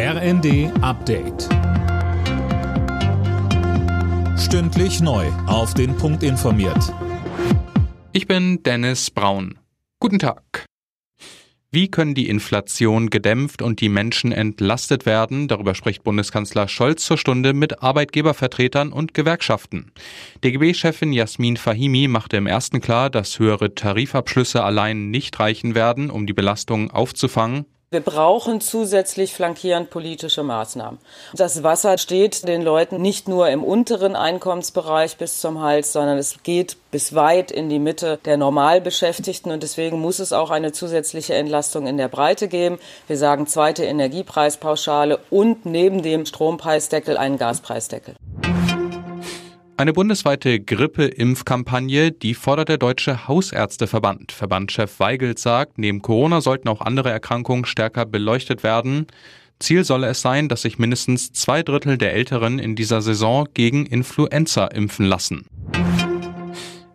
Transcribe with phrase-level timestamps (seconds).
[0.00, 1.48] RND Update.
[4.38, 5.26] Stündlich neu.
[5.48, 6.94] Auf den Punkt informiert.
[8.12, 9.58] Ich bin Dennis Braun.
[9.98, 10.66] Guten Tag.
[11.72, 15.48] Wie können die Inflation gedämpft und die Menschen entlastet werden?
[15.48, 19.90] Darüber spricht Bundeskanzler Scholz zur Stunde mit Arbeitgebervertretern und Gewerkschaften.
[20.44, 26.28] DGB-Chefin Jasmin Fahimi machte im ersten klar, dass höhere Tarifabschlüsse allein nicht reichen werden, um
[26.28, 27.66] die Belastung aufzufangen.
[27.90, 30.98] Wir brauchen zusätzlich flankierend politische Maßnahmen.
[31.32, 36.42] Das Wasser steht den Leuten nicht nur im unteren Einkommensbereich bis zum Hals, sondern es
[36.42, 41.32] geht bis weit in die Mitte der Normalbeschäftigten und deswegen muss es auch eine zusätzliche
[41.32, 42.78] Entlastung in der Breite geben.
[43.06, 48.16] Wir sagen zweite Energiepreispauschale und neben dem Strompreisdeckel einen Gaspreisdeckel.
[49.78, 54.32] Eine bundesweite Grippe-Impfkampagne, die fordert der Deutsche Hausärzteverband.
[54.32, 59.06] Verbandchef Weigelt sagt, neben Corona sollten auch andere Erkrankungen stärker beleuchtet werden.
[59.60, 63.86] Ziel solle es sein, dass sich mindestens zwei Drittel der Älteren in dieser Saison gegen
[63.86, 65.46] Influenza impfen lassen.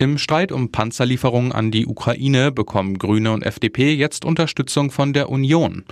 [0.00, 5.30] Im Streit um Panzerlieferungen an die Ukraine bekommen Grüne und FDP jetzt Unterstützung von der
[5.30, 5.84] Union.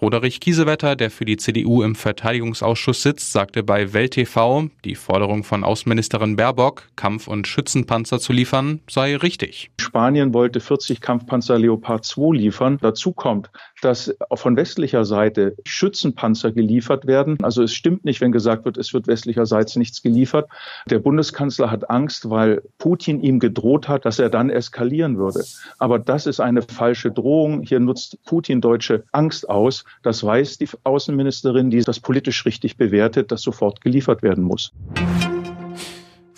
[0.00, 5.42] Roderich Kiesewetter, der für die CDU im Verteidigungsausschuss sitzt, sagte bei Welt TV, die Forderung
[5.42, 9.72] von Außenministerin Baerbock, Kampf- und Schützenpanzer zu liefern, sei richtig.
[9.80, 12.78] Spanien wollte 40 Kampfpanzer Leopard 2 liefern.
[12.80, 13.50] Dazu kommt,
[13.82, 17.36] dass von westlicher Seite Schützenpanzer geliefert werden.
[17.42, 20.48] Also es stimmt nicht, wenn gesagt wird, es wird westlicherseits nichts geliefert.
[20.88, 25.44] Der Bundeskanzler hat Angst, weil Putin ihm gedroht hat, dass er dann eskalieren würde.
[25.78, 27.62] Aber das ist eine falsche Drohung.
[27.62, 29.84] Hier nutzt Putin deutsche Angst aus.
[30.02, 34.72] Das weiß die Außenministerin, die das politisch richtig bewertet, dass sofort geliefert werden muss.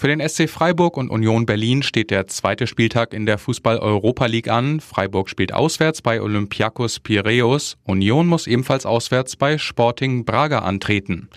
[0.00, 4.48] Für den SC Freiburg und Union Berlin steht der zweite Spieltag in der Fußball-Europa League
[4.48, 4.80] an.
[4.80, 7.76] Freiburg spielt auswärts bei Olympiakos Piraeus.
[7.84, 11.28] Union muss ebenfalls auswärts bei Sporting Braga antreten.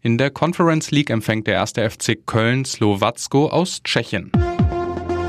[0.00, 4.30] In der Conference League empfängt der erste FC Köln Slowacko aus Tschechien.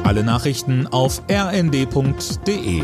[0.03, 2.83] Alle Nachrichten auf rnd.de